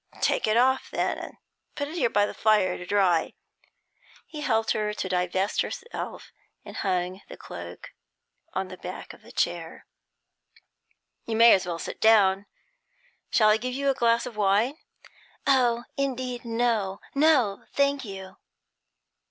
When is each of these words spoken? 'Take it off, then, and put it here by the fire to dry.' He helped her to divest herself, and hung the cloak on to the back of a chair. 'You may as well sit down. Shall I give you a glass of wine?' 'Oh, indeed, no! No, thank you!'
'Take 0.19 0.47
it 0.47 0.57
off, 0.57 0.89
then, 0.89 1.19
and 1.19 1.37
put 1.75 1.87
it 1.87 1.93
here 1.95 2.09
by 2.09 2.25
the 2.25 2.33
fire 2.33 2.75
to 2.75 2.87
dry.' 2.87 3.33
He 4.25 4.41
helped 4.41 4.71
her 4.71 4.95
to 4.95 5.07
divest 5.09 5.61
herself, 5.61 6.31
and 6.65 6.77
hung 6.77 7.21
the 7.29 7.37
cloak 7.37 7.91
on 8.55 8.67
to 8.69 8.75
the 8.77 8.81
back 8.81 9.13
of 9.13 9.23
a 9.23 9.31
chair. 9.31 9.85
'You 11.27 11.35
may 11.35 11.53
as 11.53 11.67
well 11.67 11.77
sit 11.77 12.01
down. 12.01 12.47
Shall 13.29 13.49
I 13.49 13.57
give 13.57 13.75
you 13.75 13.91
a 13.91 13.93
glass 13.93 14.25
of 14.25 14.35
wine?' 14.35 14.79
'Oh, 15.45 15.83
indeed, 15.97 16.45
no! 16.45 16.99
No, 17.13 17.65
thank 17.75 18.03
you!' 18.03 18.37